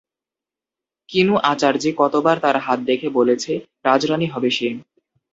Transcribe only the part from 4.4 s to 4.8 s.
সে।